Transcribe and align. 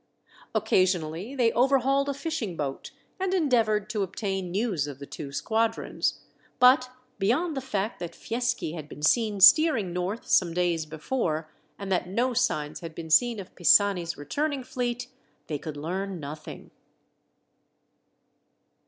Occasionally 0.55 1.35
they 1.35 1.51
overhauled 1.51 2.09
a 2.09 2.15
fishing 2.15 2.57
boat, 2.57 2.89
and 3.19 3.35
endeavoured 3.35 3.87
to 3.91 4.01
obtain 4.01 4.49
news 4.49 4.87
of 4.87 4.97
the 4.97 5.05
two 5.05 5.31
squadrons; 5.31 6.21
but 6.59 6.89
beyond 7.19 7.55
the 7.55 7.61
fact 7.61 7.99
that 7.99 8.15
Fieschi 8.15 8.73
had 8.73 8.89
been 8.89 9.03
seen 9.03 9.39
steering 9.39 9.93
north 9.93 10.25
some 10.27 10.55
days 10.55 10.87
before, 10.87 11.51
and 11.77 11.91
that 11.91 12.07
no 12.09 12.33
signs 12.33 12.79
had 12.79 12.95
been 12.95 13.11
seen 13.11 13.39
of 13.39 13.53
Pisani's 13.53 14.17
returning 14.17 14.63
fleet, 14.63 15.07
they 15.45 15.59
could 15.59 15.77
learn 15.77 16.19
nothing. 16.19 16.71